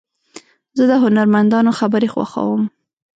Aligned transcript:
زه 0.77 0.83
د 0.91 0.93
هنرمندانو 1.03 1.71
خبرې 1.79 2.07
خوښوم. 2.13 2.63